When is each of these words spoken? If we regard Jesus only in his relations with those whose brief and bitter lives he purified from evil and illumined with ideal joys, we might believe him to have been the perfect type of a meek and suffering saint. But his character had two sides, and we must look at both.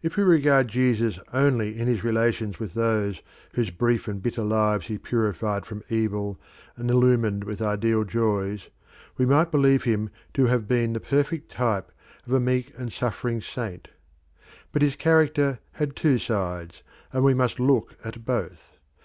If 0.00 0.16
we 0.16 0.22
regard 0.22 0.68
Jesus 0.68 1.18
only 1.32 1.76
in 1.76 1.88
his 1.88 2.04
relations 2.04 2.60
with 2.60 2.74
those 2.74 3.20
whose 3.54 3.70
brief 3.70 4.06
and 4.06 4.22
bitter 4.22 4.44
lives 4.44 4.86
he 4.86 4.96
purified 4.96 5.66
from 5.66 5.82
evil 5.88 6.38
and 6.76 6.88
illumined 6.88 7.42
with 7.42 7.60
ideal 7.60 8.04
joys, 8.04 8.68
we 9.18 9.26
might 9.26 9.50
believe 9.50 9.82
him 9.82 10.08
to 10.34 10.46
have 10.46 10.68
been 10.68 10.92
the 10.92 11.00
perfect 11.00 11.50
type 11.50 11.90
of 12.28 12.32
a 12.32 12.38
meek 12.38 12.72
and 12.78 12.92
suffering 12.92 13.40
saint. 13.42 13.88
But 14.70 14.82
his 14.82 14.94
character 14.94 15.58
had 15.72 15.96
two 15.96 16.18
sides, 16.20 16.84
and 17.12 17.24
we 17.24 17.34
must 17.34 17.58
look 17.58 17.96
at 18.04 18.24
both. 18.24 18.76